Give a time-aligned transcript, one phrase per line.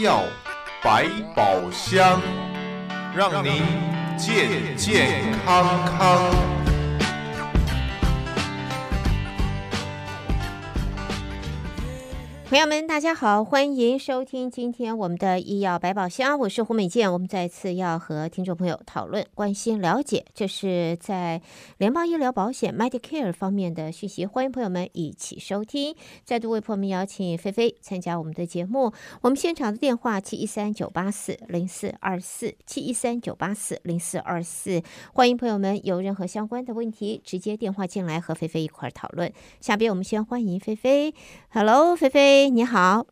[0.00, 0.22] 药
[0.82, 1.04] 百
[1.36, 2.22] 宝箱，
[3.14, 3.62] 让您
[4.16, 5.62] 健健康
[5.98, 6.49] 康。
[12.50, 17.12] 朋友们，大家好，欢迎收听今天我们的医药百宝箱，我是胡美健。
[17.12, 21.40] 我们再次要和听众朋友讨论、关心、了解，这是在
[21.78, 24.26] 联邦医疗保险 Medicare 方面的讯息。
[24.26, 25.94] 欢迎朋友们一起收听。
[26.24, 28.92] 再度为朋友们邀请菲菲参加我们的节目。
[29.20, 39.32] 我们现场的电话七一三九八四零四二四七一三九八四零四二四，欢迎朋友们有任何相关的问题，直接电话进来和菲菲一块儿讨论。
[39.60, 41.14] 下边我们先欢迎菲菲
[41.50, 42.39] ，Hello，菲菲。
[42.48, 43.04] 你好，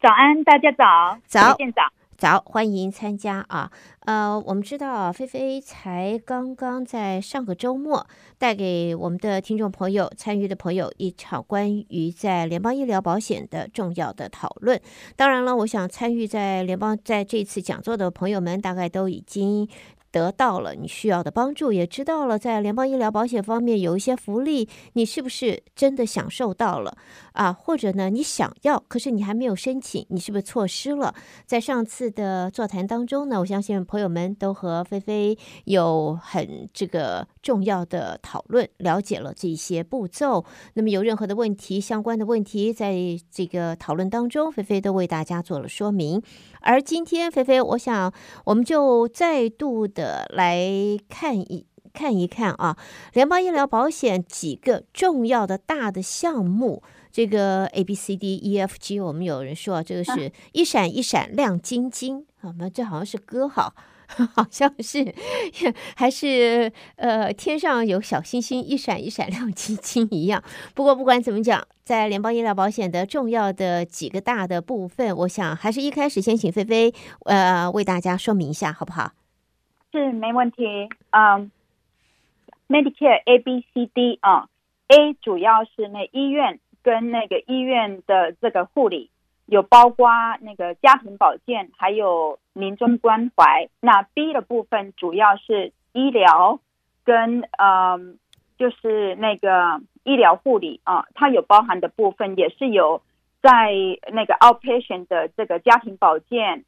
[0.00, 3.70] 早安，大家早，早，早，早，欢迎参加啊！
[4.00, 8.06] 呃，我们知道菲菲才刚刚在上个周末
[8.38, 14.78] 带给我们的听众朋友、参与的朋友一场关于在联邦医疗保险的重要的讨论。
[15.16, 19.68] 当然了，我想参与在联邦在这次讲座的朋友们，大概都已经。
[20.10, 26.96] 得到了你需要的帮助，也知道了在联邦医疗保险方面有一些福利，你是不是真的享受到了
[27.32, 27.52] 啊？
[27.52, 31.14] 或者呢，你想要，可是你还没有申请，你是不是错失了？
[31.46, 40.44] 在上次的座谈当中呢，我相信朋友们都和菲菲有很这个重要的讨论，了解了这些步骤。
[40.74, 42.94] 那么有任何的问题，相关的问题，在
[43.30, 46.22] 这个讨论当中，菲菲都为大家做了说明。
[46.60, 48.12] 而今天，菲菲，我想
[48.44, 49.99] 我们就再度的
[50.30, 50.66] 来
[51.08, 52.76] 看一看一看啊，
[53.12, 62.68] 联邦医疗保险几个重要的大的项目，这个 A B C D E F G，我们有人说啊这个是一闪一闪亮晶晶，好吗？
[62.68, 63.74] 这好像是歌哈。
[64.34, 65.14] 好像是，
[65.94, 70.42] 还是呃，天上有小星星一闪一闪亮晶晶一样。
[70.74, 76.92] 不过不管怎么讲，在联邦医疗保险的重要的几个大的部分，我想还是一开始先请菲菲
[77.26, 79.12] 呃为大家说明一下，好不好？
[79.92, 80.88] 是没问题。
[81.10, 81.50] 嗯
[82.68, 84.48] ，Medicare A B C D 啊
[84.88, 89.10] ，A 主要是那医院跟那个医院的这个护理。
[89.46, 90.08] 有包括
[90.42, 93.68] 那个家庭保健，还有临终关怀。
[93.80, 96.60] 那 B 的部分主要是医疗
[97.02, 97.98] 跟呃，
[98.56, 103.02] 就是那个医疗护理啊，它有包含的部分也是有
[103.42, 103.72] 在
[104.12, 106.64] 那个 outpatient 的这个家庭保健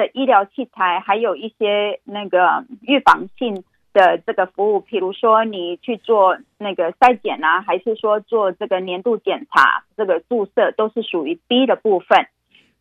[0.00, 3.62] 的医疗器材，还有一些那个预防性。
[3.92, 12.28] 的这个服务，比如说你去做那个筛检啊，还是说做这个年度检查，这个注射都是属于 B 的部分。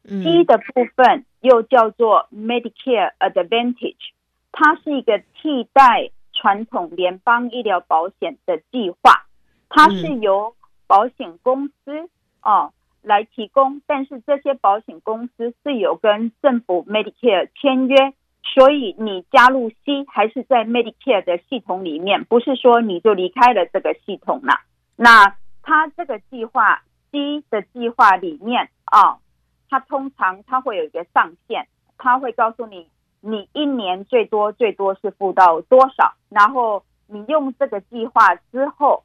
[0.07, 0.21] 嗯。
[0.23, 4.11] C 的部分又叫做 Medicare Advantage，
[4.51, 9.25] 它是一个替代传统联邦医疗保险的计划，
[9.67, 10.53] 它是由
[10.85, 12.07] 保险公司
[12.43, 18.13] 哦来提供，但是这些保险公司是有跟政府 Medicare 签约。
[18.41, 24.61] 所以你加入 C 还是在 Medicare 的系统里面，不是说你就离开了这个系统了。
[24.95, 29.19] 那他这个计划 C 的计划里面啊，
[29.69, 31.67] 它通常它会有一个上限，
[31.97, 32.87] 它会告诉你
[33.21, 39.03] 你一年最多最多是付到多少，然后你用这个计划之后，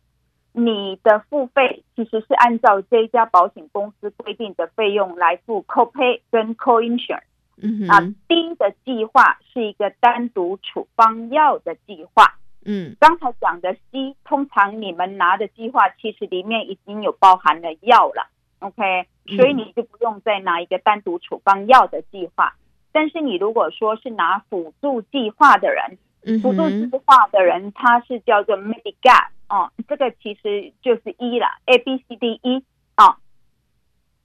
[0.57, 7.25] 你的付费其实是按照这一家保险公司规定的费用来付 Co-pay 跟 Co-insurance。
[7.61, 12.35] 嗯啊，D 的计划是一个单独处方药的计划。
[12.65, 18.29] 嗯，刚才讲的 C，通常你们拿的计划其实里面已经有包含了药了
[18.61, 22.55] ，OK，所以你就不用再拿一个单独处方药的计划。
[22.93, 25.99] 但是你如果说是拿辅助计划的人，
[26.43, 32.65] 辅助计划的人他是叫做 Medigap 哦，这个其实就是 E 了，A B C D E
[32.95, 33.17] 啊，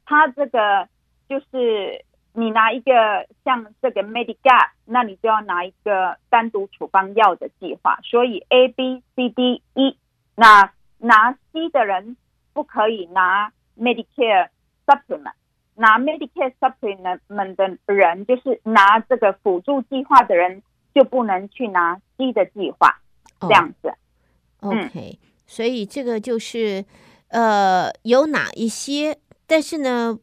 [0.06, 0.88] 他这个
[1.28, 2.06] 就是。
[2.32, 8.00] 你拿一个像这个 Medigap，那你就要拿一个单独处方药的计划。
[8.04, 9.98] 所以 A B C D E，
[10.36, 12.16] 那拿 C 的人
[12.54, 14.50] 不可以拿 Medicare
[14.86, 15.34] Supplement，
[15.76, 20.62] 拿 Medicare Supplement 的人就是拿这个辅助计划的人
[21.00, 23.00] 就不能去拿 C 的计划，
[23.40, 23.94] 这样子。
[24.60, 25.18] Oh, OK，嗯，
[25.48, 26.84] 所以这个就是
[27.30, 29.18] 呃有哪一些，
[29.48, 30.20] 但是呢。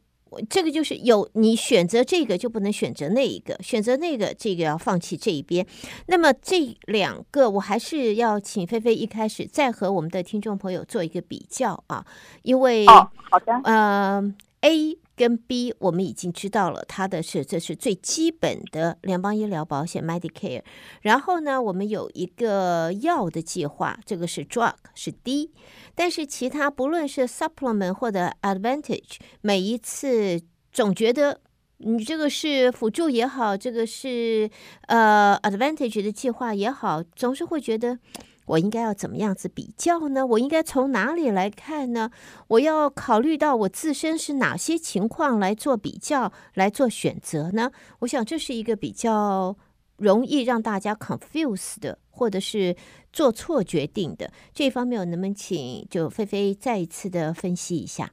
[0.50, 5.66] 这个就是有你选择这个就不能选择那一个，选择那个这个要放弃这一边。
[6.08, 12.04] 那么这两个我还是要请菲菲一开始再和我们的听众朋友做一个比较啊，
[12.42, 14.20] 因为哦好的呃
[14.66, 14.98] A。
[15.16, 20.62] 跟 B 我们已经知道了，它的是这是最基本的联邦医疗保险 Medicare。
[21.00, 25.54] 然后呢，我们有一个药的计划，这个是 Drug 是 D。
[25.94, 30.38] 但是其他不论是 Supplement 或者 Advantage，每一次
[30.70, 31.40] 总觉得
[31.78, 34.50] 你这个是辅助也好，这个是
[34.82, 37.98] 呃 Advantage 的计划也好，总是会觉得
[38.46, 40.26] 我应该要怎么样子比较呢？
[40.26, 42.10] 我应该从哪里来看呢？
[42.48, 47.70] 我要考虑到我自身是哪些情况来做比较，来做选择呢？
[48.00, 49.56] 我想这是一个比较
[49.96, 52.76] 容易让大家 confuse 的，或者是
[53.12, 58.10] 做错决定的这一方面，我能不能请就菲菲再一次的分析一下？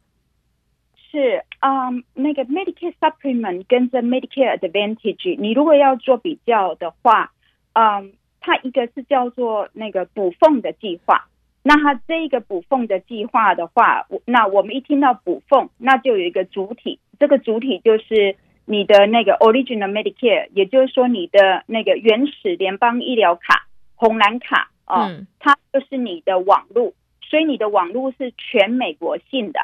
[0.96, 7.32] 是，嗯，那个 Medicare Supplement 跟着 Medicare Advantage，你如果要做比较的话，
[7.74, 11.25] 嗯，它一个是叫做那个补缝的计划，
[11.63, 18.36] 那它这一个补缝的计划的话，我那我们一听到补缝，那就有一个主体，这个主体就是
[18.66, 29.62] 你的那个 Original Medicare，也就是说你的那个原始联邦医疗卡红蓝卡啊，嗯，它就是你的网路，所以你的网路是全美国性的。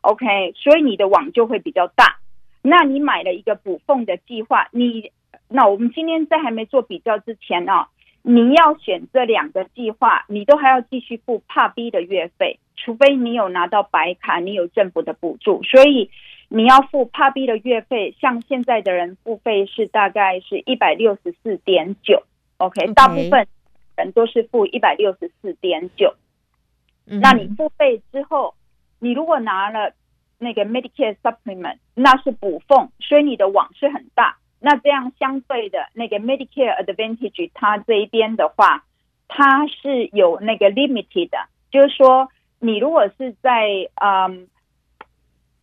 [0.00, 2.16] OK，所以你的网就会比较大。
[2.62, 5.12] 那你买了一个补缝的计划，你
[5.48, 7.86] 那我们今天在还没做比较之前呢、哦，
[8.22, 11.42] 你要选这两个计划，你都还要继续付
[11.74, 16.10] B 的月费，除非你有拿到白卡，你有政府的补助，所以
[16.48, 18.14] 你要付 B 的月费。
[18.20, 22.22] 像现在的人付费是大概是一百六十四点九
[22.58, 23.46] ，OK，大部分
[23.96, 26.14] 人都是付一百六十四点九。
[27.04, 28.54] 那你付费之后。
[29.04, 29.92] 你如果拿了
[30.38, 34.36] 那个 Medicare Supplement，那是补缝，所以你的网是很大。
[34.62, 38.84] 那这样相对的那个 Medicare Advantage，它这一边的话，
[39.28, 41.38] 它是有那个 limited 的，
[41.70, 42.28] 就是说
[42.60, 44.48] 你如果是在嗯，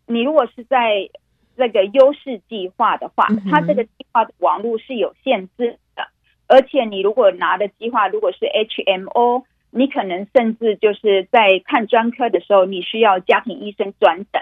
[0.05, 1.09] 你如果是在
[1.57, 6.07] 这个优势计划的话，它这个计划的网络是有限制的，
[6.47, 9.45] 而且你如果拿的计划如果是 HMO。
[9.71, 14.41] 你可能甚至就是在看专科的时候，你需要家庭医生转诊。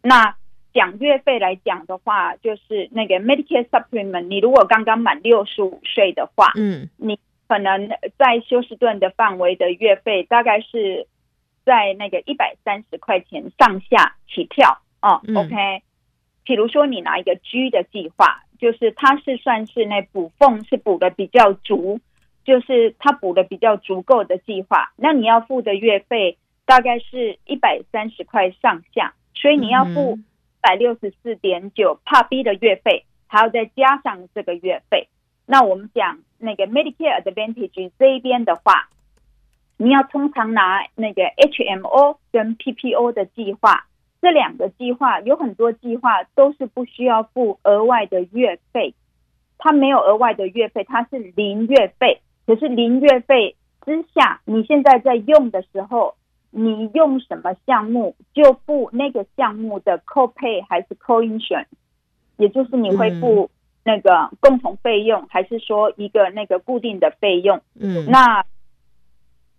[0.00, 0.36] 那
[0.74, 7.18] 讲月费来讲的话，就是那个 Medicare Supplement，你如果刚刚满六十五岁的话，嗯，你
[7.48, 7.88] 可能
[8.18, 11.06] 在休斯顿的范围的月费大概是
[11.64, 15.22] 在那个一百三十块钱上下起跳哦。
[15.34, 15.82] OK，
[16.44, 22.00] 比如说你拿一个 G 的计划，就是它是算是那补缝是补的比较足。
[22.44, 26.36] 就是它补的比较足够的计划，那你要付的月费
[26.66, 30.33] 大概是一百三十块上下，所以你要付一
[30.64, 35.08] 百六十四点九帕币的月费，还要再加上这个月费。
[35.44, 38.88] 那我们讲那个 Medicare Advantage 这一边的话，
[39.76, 43.84] 你要通常拿那个 HMO 跟 PPO 的计划，
[44.22, 48.94] 这两个计划有很多计划都是不需要付额外的月费，
[49.58, 52.22] 它没有额外的月费，它是零月费。
[52.46, 56.14] 可是零月费之下，你现在在用的时候，
[56.54, 61.66] 你用什么项目就付那个项目的 co-pay 还是 co-insurance，
[62.36, 63.50] 也就是你会付
[63.82, 67.60] 那个共同费用，还是说一个那个固定的费用？
[67.78, 68.44] 嗯，那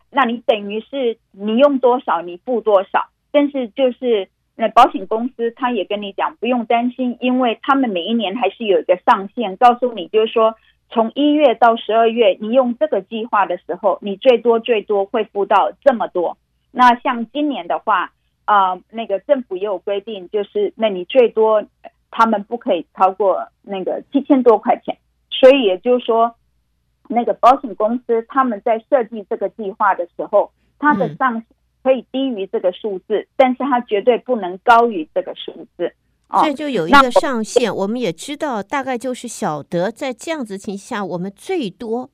[0.09, 10.55] 那你等于是你用多少你付多少，但是就是那保险公司他也跟你讲不用担心，因为他们每一年还是有一个上限，告诉你就是说。
[10.87, 16.37] 从一月到十二月，你用这个计划的时候，你最多最多会付到这么多。
[16.77, 18.11] 那像今年的话，
[18.43, 21.63] 啊、呃，那个政府也有规定，就是那你最多
[22.11, 24.97] 他们不可以超过那个七千多块钱。
[25.29, 26.35] 所以也就是说，
[27.07, 31.45] 那个保险公司他们在设计这个计划的时候，它的上限
[31.81, 35.93] 可以低于这个数字，嗯、但是它绝对不能高于这个数字。
[36.43, 42.09] 这就有一个上限，我们也知道，大概就是晓得在这样子情况下，我们最多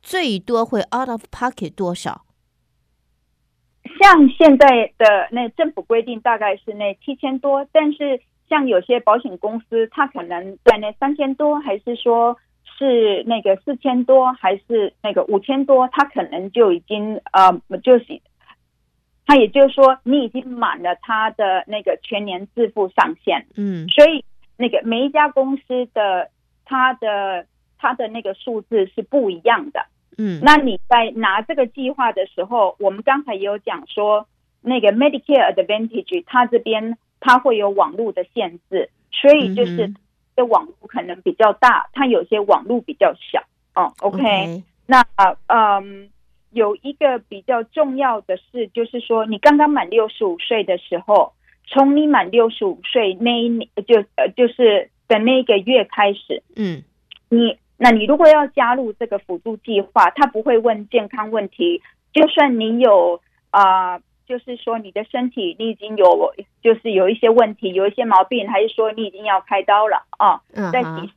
[0.00, 2.24] 最多会 out of pocket 多少？
[4.00, 12.36] 像现在的那政府规定大概是那七千多，但是像有些保险公司，它可能在那三千多，还是说
[12.78, 18.20] 是那个四千多，还是那个五千多，它可能就已经呃就是。
[19.30, 24.24] 他也就是说，你已经满了他的那个全年自付上限，嗯，所以
[24.56, 26.30] 那个每一家公司的
[26.64, 27.44] 他的
[27.76, 29.84] 他的那个数字是不一样的，
[30.18, 34.26] 嗯，那你在拿这个计划的时候，我们刚才也有讲说，
[34.60, 39.94] 那个 Medicare Advantage 它这边它会有网络的限制，所以就是
[40.36, 43.42] 的网络可能比较大，它有些网络比较小，
[43.74, 44.62] 哦，OK，, okay.
[44.86, 45.04] 那
[45.46, 46.10] 嗯。
[46.50, 51.34] 有一个比较重要的事，就是说，你刚刚满六十五岁的时候，
[51.66, 56.82] 从你满六十五岁那一年，就呃，就是的那个月开始，嗯，
[57.28, 61.80] 你那你如果要加入这个辅助计划，他不会问健康问题，
[62.12, 63.20] 就算你有
[63.50, 70.42] 啊、呃、就是说你的身体你已经有就是有一些问题，有一些毛病，还是说你已经要开刀了啊？
[70.54, 71.08] 嗯，在你，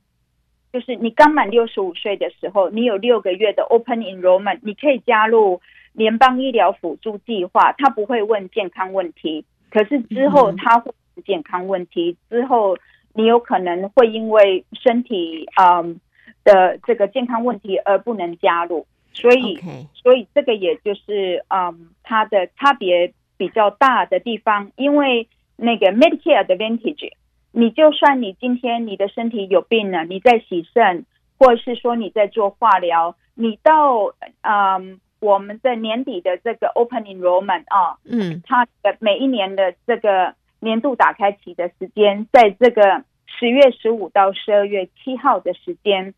[0.72, 5.62] 就是你刚满六十五岁的时候，你有六个月的 Open Enrollment，你可以加入
[5.94, 12.78] 联邦医疗辅助计划，他不会问健康问题，可是之后他会问健康问题，之后
[13.16, 16.00] 你有可能会因为身体嗯
[16.44, 18.86] 的这个健康问题而不能加入。
[19.14, 19.60] 所以.
[19.94, 27.12] 所以这个也就是，嗯，它的差别比较大的地方，因为那个 Medicare Advantage，
[27.52, 31.06] 你就算你今天你的身体有病了，你在洗肾，
[31.38, 46.16] 或者是说你在做化疗，你到嗯我们的年底的这个 Open Enrollment 啊，嗯，它的每一年的这个年度打开期的时间，在这个十月十五到十二月七号的时间。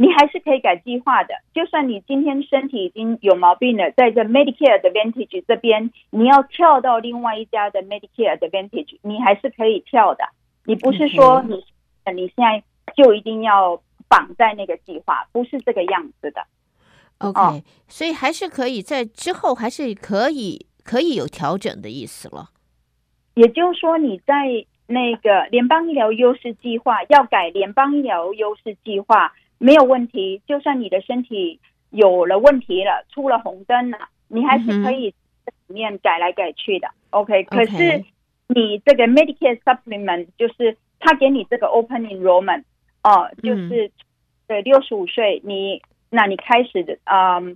[0.00, 10.24] 你还是可以改计划的，就算你今天身体已经有毛病了，在这 Medicare Advantage 这边，你要跳到另外一家的 Medicare Advantage，你还是可以跳的。
[10.64, 11.62] 你不是说你.
[12.12, 12.64] 你现在
[12.96, 16.44] 就一定要绑在那个计划，不是这个样子的。
[17.18, 22.48] OK，、哦、所以还是可以在之后还是可以可以有调整的意思了。
[23.34, 29.32] 也就是说，你在那个联邦医疗优势计划要改联邦医疗优势计划。
[29.62, 35.08] 没有问题，就算你的身体有了问题了，出了红灯了，你还是可以
[35.68, 36.88] 里面改来改去的。
[37.10, 37.46] OK，, okay.
[37.46, 38.02] 可是
[38.48, 42.62] 你这个 Medicare Supplement 就是他给你这个 Open Enrollment
[43.02, 43.90] 哦、呃，就是
[44.48, 47.54] 对六十五岁，你那你开始的嗯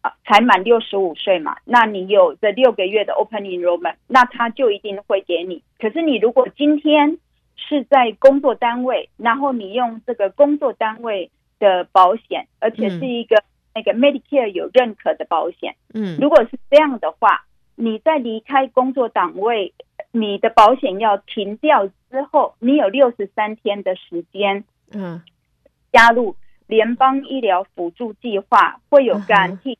[0.00, 5.62] 啊才满六十五岁嘛，那你有这六个月的 Open Enrollment，那他就一定会给你。
[5.78, 7.18] 可是你如果今天
[7.56, 11.30] 是在工作单位，然后你用这个工作单位。
[11.62, 15.76] 的保险，而且是一个那个 Medicare 有认可的保险。
[15.94, 19.72] 嗯，如果是这样的话，你在离开工作岗位，
[20.10, 25.22] 你的保险要停掉之后，你有六十三天的时间，嗯，
[25.92, 26.34] 加入
[26.66, 29.76] 联邦医疗辅助计划会有 guarantee，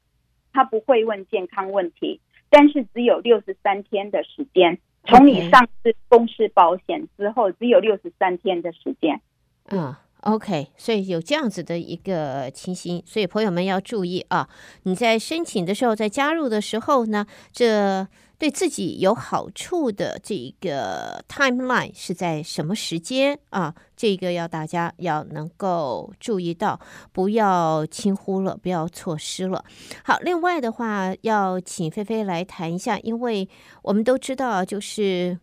[0.52, 4.78] 他不会问健康问题，但是只有六十三天的时间。
[5.04, 9.20] 从你上市公司保险之后，只有六十三天的时间。
[9.68, 9.96] 嗯。
[10.22, 14.48] OK，所以有这样子的一个情形，所以朋友们要注意啊！
[14.84, 18.06] 你在申请的时候，在加入的时候呢，这
[18.38, 23.74] 对自己有好处的这个 timeline 是在什么时间啊？
[23.96, 26.78] 这个要大家要能够注意到，
[27.10, 29.64] 不要轻忽了，不要错失了。
[30.04, 33.48] 好，另外的话要请菲菲来谈一下，因为
[33.82, 35.40] 我们都知道，就是。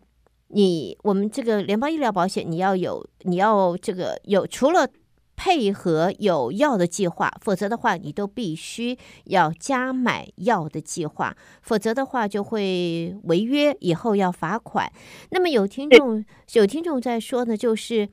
[0.52, 4.88] 你我们这个联邦医疗保险，你要有，你要这个有，除了
[5.36, 14.92] 配合有药的计划，否则的话，你都必须要加买药的计划，否则的话就会违约，以后要罚款。
[15.30, 18.08] 那么有听众有听众在说呢，就是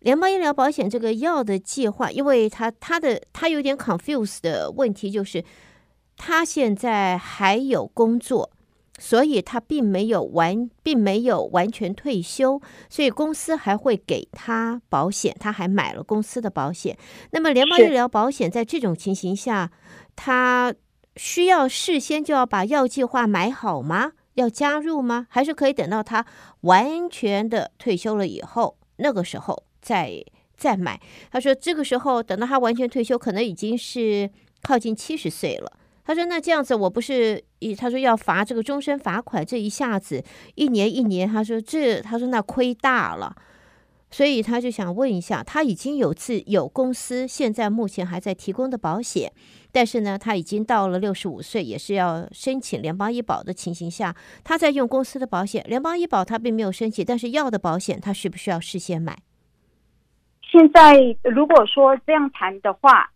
[0.00, 5.42] 联邦医疗保险这个药的计划，因为他他的他有点 confuse 的问题，就是
[6.16, 8.50] 他现在还有工作。
[8.98, 16.96] 所以他并没有完，并没有完全退休，所以公司还会给他保险，他还买了公司的保险。
[17.30, 19.70] 那么联邦医疗保险在这种情形下，
[20.14, 20.74] 他
[21.16, 24.12] 需要事先就要把药计划买好吗？
[24.34, 25.26] 要加入吗？
[25.30, 26.24] 还是可以等到他
[26.62, 30.24] 完全的退休了以后，那个时候再
[30.56, 31.00] 再买？
[31.30, 34.30] 他说这个时候等到他完全退休，可能已经是
[34.62, 35.72] 靠近七十岁了。
[36.06, 40.22] 他说：“那这样子，我不是一他说要罚这个终身罚款，这一下子
[40.54, 43.34] 一年一年，他说这他说那亏大了，
[44.08, 49.32] 所以他就想问一下，他已经有自有公司，现在目前还在提供的保险，
[49.72, 59.18] 但是呢，他已经到了六十五岁，也是要申请联邦医保的情形下，他在用公司的保险，联邦医保他并没有申请，但是药的保险他需不需要事先买？
[60.40, 60.94] 现在
[61.24, 63.10] 如果说这样谈的话，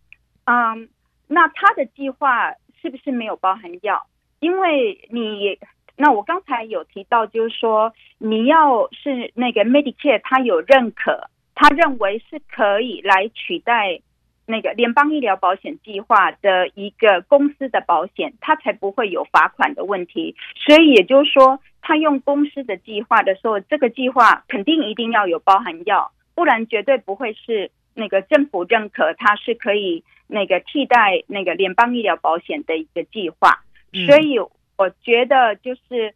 [0.47, 0.89] 嗯，
[1.29, 4.07] 那他的计划。”是不是没有包含药？
[4.41, 5.59] 因为你
[5.97, 14.01] 那我刚才有提到，就是说你要是那个 Medicare，他有认可，他认为是可以来取代
[14.47, 20.35] 那个联邦医疗保险计划的一个公司的保险，他才不会有罚款的问题。
[20.67, 30.03] 所以也就是说，他用公司的计划的时候，这个计划肯定一定要有包含药，不然绝对不会是那个政府认可，它是可以。
[30.31, 33.65] 那个替代那个联邦医疗保险的一个计划，
[34.07, 36.15] 所以我觉得就是，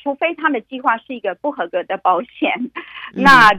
[0.00, 2.70] 除非他的计划是一个不合格的保险，
[3.12, 3.50] 那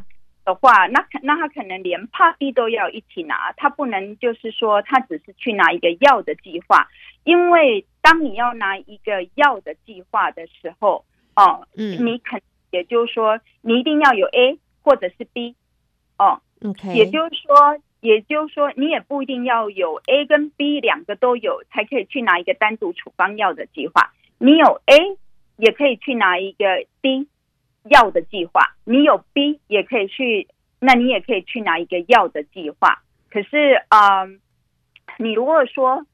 [0.46, 6.88] 的话，那那他可能连 Part B 都要一起拿，他不能就是说他只是去拿一个药的计划，
[7.24, 15.56] 因为当你要拿一个药的计划的时候，哦，嗯，你肯也就是说你一定要有 A 或者是 B，
[16.18, 25.17] 哦，OK，也就是说也就是说你也不一定要有 A 跟 B 两个都有才可以去拿一个单独处方药的计划，你有 A
[25.57, 27.27] 也可以去拿一个 B。
[27.89, 30.48] 药的计划，你有 B 也可以去，
[30.79, 33.01] 那你也可以去拿一个药的计划。
[33.29, 34.39] 可是，嗯，
[35.17, 36.05] 你如果说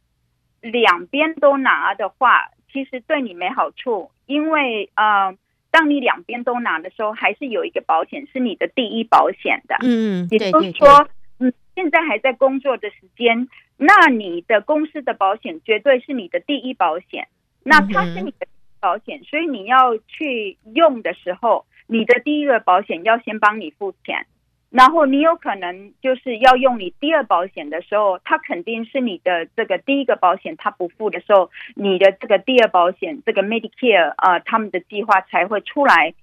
[0.61, 5.37] 两边都拿的话，其实对你没好处，因为，嗯，
[5.69, 9.77] 当你两边都拿的时候，还是有一个保险是你的第一保险的。
[9.83, 11.07] 嗯，也就是说，
[11.39, 17.27] 你现在还在工作的时间，那你的公司的保险绝对是你的第一保险，
[17.63, 18.45] 那它是你的。
[18.81, 24.25] 保险，所以你要去用的时候，你的第一个保险要先帮你付钱，
[24.69, 36.13] 然后你有可能就是要用你第二保险的时候，它肯定是你的这个第一个保险它不付的时候，你的这个第二保险这个 Medicare 啊、呃，他们的计划才会出来，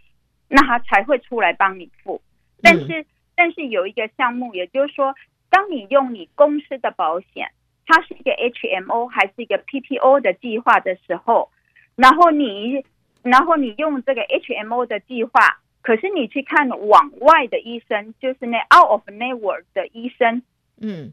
[0.48, 2.22] 那他才会出来帮你付。
[2.62, 3.04] 但是，
[3.36, 5.14] 但是有一个项目，也就是说，
[5.50, 7.52] 当你用你公司的保险，
[7.86, 11.50] 它是一个 HMO 还是一个 PPO 的计划的时候。
[11.94, 12.84] 然后你，
[13.22, 20.42] 然后你用这个 HMO 的计划，可是你去看往外的医生，就是那 out of network 的医生，
[20.80, 21.10] 嗯，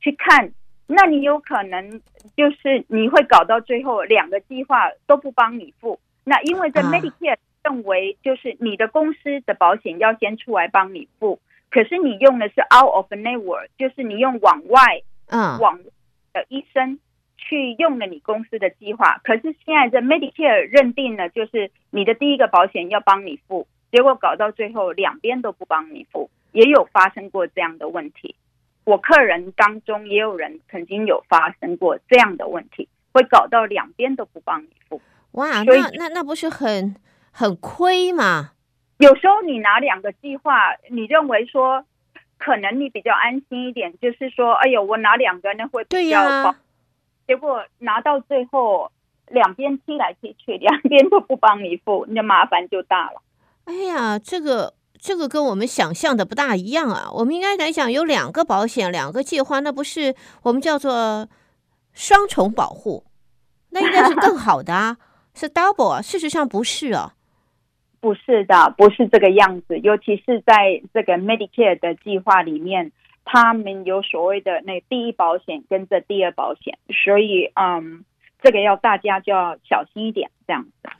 [0.00, 0.52] 去看，
[0.86, 2.00] 那你有可能
[2.36, 5.98] 就是你会搞到最后两个计划都不帮你付。
[6.24, 11.40] 那因为在 Medicare 认为就是你的公司的保险要先出来帮你付，
[11.72, 15.80] 可是你用的是 out of network，就是你用往外，嗯，往
[16.32, 17.00] 的医生。
[17.44, 28.36] 去用了你公司的计划，可是现在这 Medicare 认定了，就是你的第一个保险要帮你付，结果搞到最后两边都不帮你付，也有发生过这样的问题。
[28.84, 35.02] 我客人当中也有人曾经有发生过这样的问题，会搞到两边都不帮你付。
[35.32, 36.94] 哇，那那那不是很
[37.32, 38.52] 很亏吗？
[39.02, 41.84] 有时候你拿两个计划，你认为说
[42.38, 46.54] 可能你比较安心一点，就是说，哎呦，我拿两个那会比较保。
[47.26, 48.92] 结果拿到最后，
[49.26, 53.20] 两边踢来踢去，两边都不帮你付，你的麻烦就大了。
[53.64, 57.10] 哎呀，这个这个跟我们想象的不大一样啊！
[57.12, 61.28] 我们应该来讲有两个保险，两个计划，那不是我们叫做
[61.92, 63.04] 双重保护，
[63.70, 64.96] 那应该是更好的啊，
[65.34, 66.00] 是 double 啊。
[66.00, 67.14] 事实上不是啊，
[68.02, 69.78] 不是的，不是这个样子。
[69.78, 72.92] 尤其是在这个 Medicare 的计划里面。
[73.24, 78.04] 他们有所谓的那第一保险跟这第二保险，所以嗯，
[78.42, 80.90] 这个要大家就要小心一点，这样子。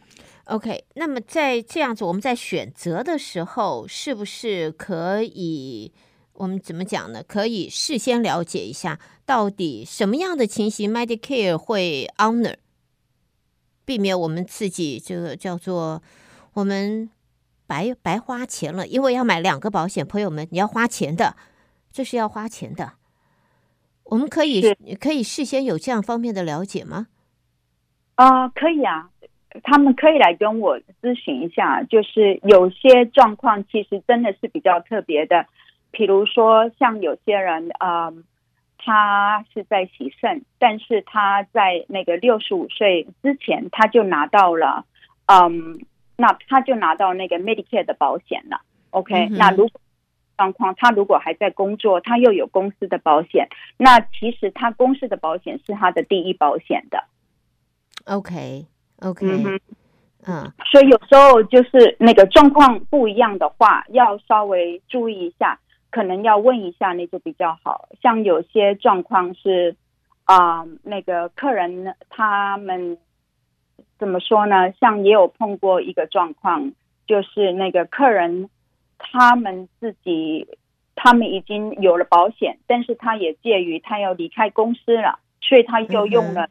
[0.45, 5.93] OK，那么在这样子，我们在选择的时候，是不是可以
[6.35, 7.25] 我们怎么讲呢？
[7.27, 12.55] 可以事先了解一下，到底什么样的情形 Medicare 会 honor，
[13.85, 16.01] 避免我们自己这个叫做
[16.55, 17.11] 我们
[17.67, 21.37] 白白花钱了，因为要买两个保险，朋友们，你要花钱的。
[21.95, 22.93] 这是要花钱的，
[24.05, 27.09] 我们可以可以事先有这样方面的了解吗？
[28.15, 29.11] 啊、呃，可以啊，
[29.63, 31.83] 他们可以来跟我咨询一下。
[31.83, 35.47] 就是有些状况其实真的是比较特别的，
[35.91, 38.15] 比如说像有些人啊、呃，
[38.79, 44.87] 他是在洗肾，但是他在那个六十五岁之前他就拿到了，
[45.27, 45.79] 嗯，
[46.23, 48.61] 那他就拿到那个 Medicare 的保险了。
[48.91, 49.81] OK，嗯，那如果
[50.37, 57.03] 状况，他如果还在工作，他又有公司的保险，那其实他公司的保险是他的第一保险的。
[58.05, 59.27] OK，OK，
[60.29, 65.59] 嗯，所以有时候就是那个状况不一样的话，要稍微注意一下，
[65.91, 67.89] 可能要问一下那就比较好。
[68.01, 69.75] 像有些状况是
[70.25, 72.97] 啊、呃，那个客人他们
[74.03, 74.73] 怎么说呢？
[74.81, 76.73] 像也有碰过一个状况，
[77.07, 78.51] 就是那个客人。
[79.05, 80.47] 他们自己，
[80.97, 86.49] 他们已经有了保险，但是他也介于他要离开公司了，所以他又用了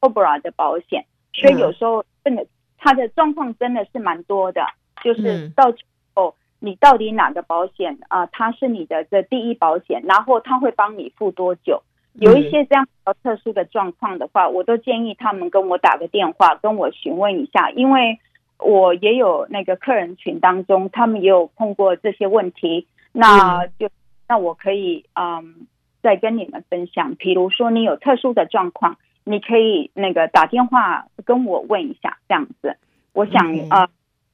[0.00, 2.46] Cobra 的保险，嗯、所以有时候真的
[2.78, 4.66] 他的状况真的是蛮多的，
[5.02, 8.28] 就是到最后你到底哪个保险啊、呃？
[8.32, 11.82] 他是你的这第一保险，然后他会帮你付多久？
[12.14, 18.18] 有一些这样比较特殊的状况的话，我都建议他们跟我打个电话，跟我询问一下，因为。
[18.60, 23.90] 我也有那个客人群当中，他们也有碰过这些问题，那就
[24.28, 25.66] 那我可以嗯
[26.00, 27.16] 再跟你们分享。
[27.16, 32.78] 比如说你有特殊的状况，你可以那个打电话跟我问一下，这样子。
[33.12, 33.88] 我想啊、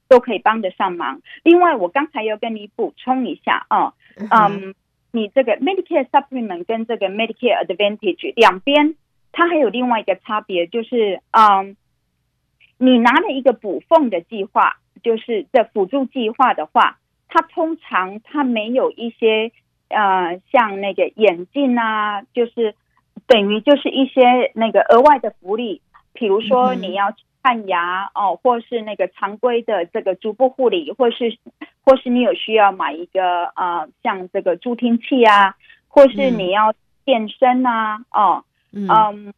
[0.07, 1.19] 都可以帮得上忙。
[1.43, 4.75] 另外，我刚才要跟你补充一下啊，嗯，嗯，
[5.11, 8.95] 你这个 Medicare Supplement 跟这个 Medicare Advantage 两边，
[9.31, 11.75] 它还有另外一个差别，就是嗯，
[12.77, 16.97] 你拿了一个补缝的计划，就是这辅助计划的话，
[17.27, 19.51] 它通常它没有一些
[19.89, 22.75] 呃，像那个眼镜啊，就是。
[23.27, 31.37] 等于就是一些那个额外的福利，比如说你要看牙哦，或是那个常规的这个足部护理，或是
[31.83, 35.55] 或是你有需要买一个呃像这个助听器啊，
[35.87, 36.73] 或是你要
[37.05, 39.33] 健身啊，哦，嗯，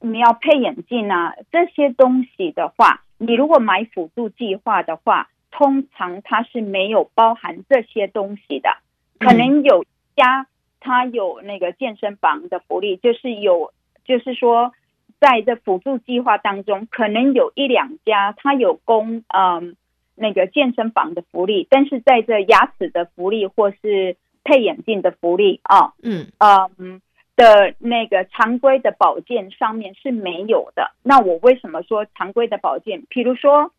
[0.00, 8.78] 你要配眼镜啊，这些东西的话，你如果买辅助计划的话，通常它是没有包含这些东西的，
[9.18, 9.84] 可能有
[10.16, 10.46] 家。
[10.84, 13.72] 它有那个健身房的福利，就是有，
[14.04, 14.72] 就是说，
[15.20, 19.76] 在这辅助计划当中，可能有一两家它有供嗯
[20.14, 27.00] 那个健身房的福利，但是在这牙齿的福利或是配眼镜的福利啊，嗯嗯
[27.36, 30.92] 的那个常规的保健上面是没有的。
[31.02, 33.04] 那我为什么说常规的保健？
[33.08, 33.72] 比如说。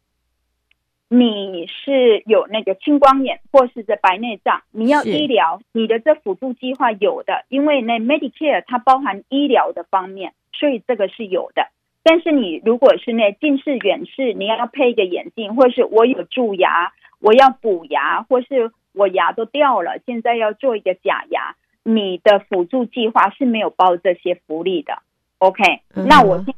[1.09, 11.67] 你是有那个青光眼或是这白内障，你要医疗，你的这辅助计划有的，因为那 Medicare 它包含医疗的方面，所以这个是有的。
[12.03, 25.01] 但是你如果是那近视远视，你要配一个眼镜，或是我有蛀牙，我要补牙，或是我牙都掉了，现在要做一个假牙，你的辅助计划是没有包这些福利的。
[25.37, 26.53] OK，那我先。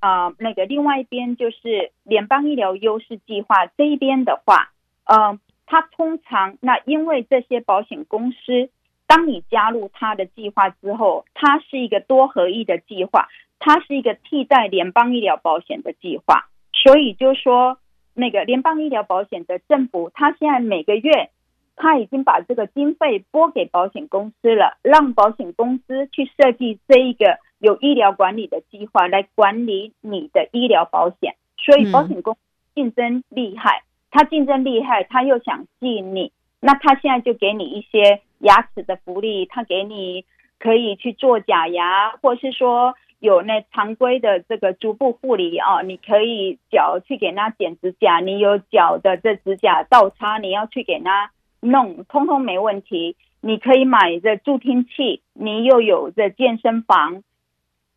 [0.00, 4.72] 啊、呃，那个另外一边就是联邦医疗优势计划这一边的话，
[5.04, 8.68] 呃，它通常那因为这些保险公司，
[9.06, 13.28] 当你加入它的计划之后，它是一个多合一的计划，
[13.64, 17.78] 它是一个替代联邦医疗保险的计划，所以就说
[18.12, 21.30] 那个联邦医疗保险的政府，它现在每个月，
[21.76, 27.38] 它已经把这个经费拨给保险公司了，让保险公司去设计这一个。
[27.62, 32.40] 有医疗管理的计划来管理你的医疗保险，所以保险公司
[32.74, 40.24] 竞争厉害，他竞争厉害，他又想吸引你，那他现在就给你一些牙齿的福利，他给你
[40.58, 51.30] 可以去做假牙，或是说有那常规的这个足部护理啊，你可以脚去给他剪指甲，你有脚的这指甲倒插，你要去给他
[51.60, 53.16] 弄，通通没问题。
[53.40, 57.22] 你可以买这助听器，你又有这健身房。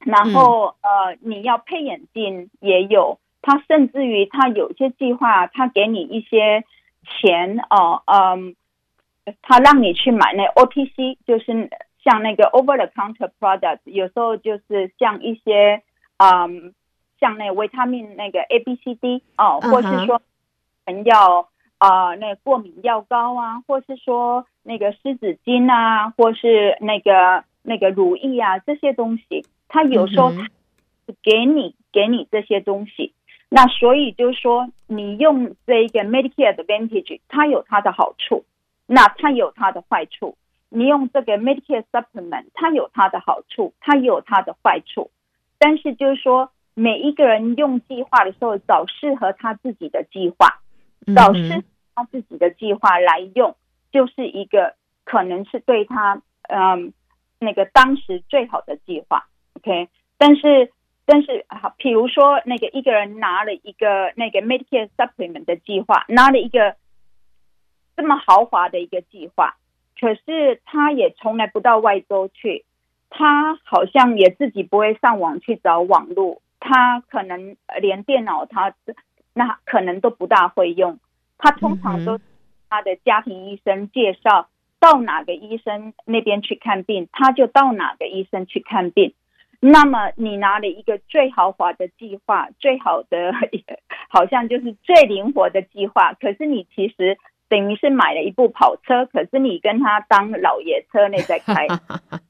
[0.05, 6.63] 然后呃，你要配眼镜也有，他甚至于他有些计划，他给你一些
[7.03, 8.55] 钱哦，嗯，
[9.41, 11.67] 他让你去买那 OTC，就是
[12.05, 15.81] 像那个 over the counter product，有时候就是像一些
[16.17, 16.73] 嗯，
[17.19, 20.21] 像那维他命那个 A B C D 哦，或是说
[20.85, 29.45] 人要啊、呃、那过敏药膏啊，或是说那个湿纸巾啊，或是那个那个乳液啊这些东西。
[29.67, 30.31] 它有时候
[31.23, 33.13] 给你给你这些东西，
[33.49, 38.45] 那所以就是说，你用这一个 Medicare Advantage，它有它的好处，
[38.85, 40.37] 那它有它的坏处。
[40.75, 45.09] 你用这个 Medicare Supplement，它有它的好处，它也有它的坏处。
[45.57, 50.59] 但是就是说，每一个人用计划的时候，找适合他自己的计划，
[51.15, 51.63] 找适合
[51.95, 53.55] 他自己的计划来用，
[53.93, 56.91] 就是一个可能是对他嗯
[57.39, 59.27] 那个当时最好的计划。
[59.53, 60.73] OK，但是
[61.05, 66.75] 但是好，比如说那个一个人拿了一个那个 Medicare Supplement 的计划，拿了一个
[67.95, 69.55] 这么豪华的一个计划，
[69.99, 72.65] 可是他也从来不到外州去，
[73.09, 78.73] 他好像也自己不会上网去找网络，他可能连电脑他
[79.33, 80.99] 那可能都不大会用，
[81.37, 82.19] 他通常都
[82.69, 89.13] 他的家庭医生介绍到哪个医生那边去看病，他就到哪个医生去看病。
[89.61, 93.33] 那么你拿了一个最豪华的计划，最好的，
[94.09, 101.67] 好像就是最灵活的计划，可是你其实等于是买了一部跑车，可是你跟他当老爷车那在开。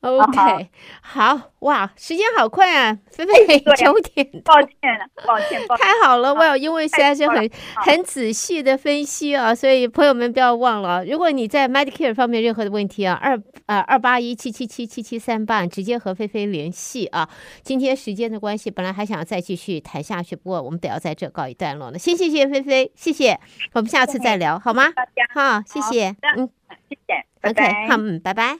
[0.00, 0.68] OK，
[1.00, 17.28] 好哇，时间好快啊，菲菲九点， 抱歉了，抱歉，太好了，我有因为现在是很很仔细的分析啊，所以朋友们不要忘了，如果你在 Medicare 方面任何的问题啊，二呃二八一七七七七七三八，直接和菲菲联系啊。
[17.62, 21.98] 今天时间的关系，本来还想再继续谈下去，不过我们得要在这告一段落了。
[21.98, 23.38] 先谢谢菲菲，谢谢，
[23.72, 24.92] 我们下次再聊好吗？
[25.32, 26.50] 好，谢谢，嗯，
[26.88, 28.58] 谢谢，OK，好，嗯，拜拜。